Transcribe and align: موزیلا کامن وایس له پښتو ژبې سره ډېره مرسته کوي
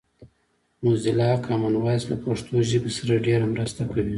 موزیلا 0.83 1.29
کامن 1.45 1.73
وایس 1.83 2.03
له 2.11 2.15
پښتو 2.25 2.53
ژبې 2.69 2.91
سره 2.97 3.23
ډېره 3.25 3.45
مرسته 3.53 3.81
کوي 3.91 4.09